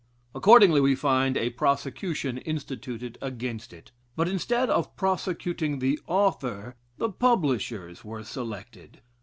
Accordingly, 0.33 0.81
we 0.81 0.95
find 0.95 1.37
a 1.37 1.51
prosecution 1.51 2.39
instituted 2.39 3.19
against 3.21 3.71
it. 3.71 3.91
But 4.15 4.27
instead 4.27 4.67
of 4.67 4.95
prosecuting 4.95 5.77
the 5.77 5.99
author, 6.07 6.75
the 6.97 7.11
publishers 7.11 8.03
were 8.03 8.23
selected. 8.23 9.01